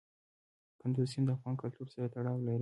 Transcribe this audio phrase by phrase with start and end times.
[0.81, 2.59] کندز سیند د افغان کلتور سره تړاو لري.